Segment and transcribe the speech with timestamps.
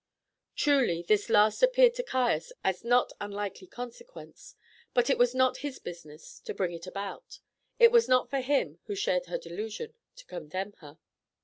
[0.55, 4.55] Truly, this last appeared to Cains a not unlikely consequence,
[4.95, 7.37] but it was not his business to bring it about.
[7.77, 10.97] It was not for him, who shared her delusion, to condemn her.